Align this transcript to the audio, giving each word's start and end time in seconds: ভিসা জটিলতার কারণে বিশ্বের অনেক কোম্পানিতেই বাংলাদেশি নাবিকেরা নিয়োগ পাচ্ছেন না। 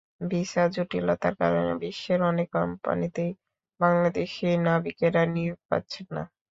ভিসা 0.29 0.63
জটিলতার 0.73 1.33
কারণে 1.41 1.73
বিশ্বের 1.83 2.19
অনেক 2.31 2.47
কোম্পানিতেই 2.57 3.31
বাংলাদেশি 3.79 4.47
নাবিকেরা 4.65 5.23
নিয়োগ 5.35 5.59
পাচ্ছেন 5.69 6.05
না। 6.15 6.23